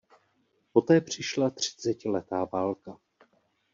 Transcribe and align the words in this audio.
Poté 0.73 1.01
přišla 1.01 1.49
třicetiletá 1.49 2.45
válka. 2.45 2.97